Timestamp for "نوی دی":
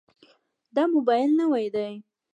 1.39-1.89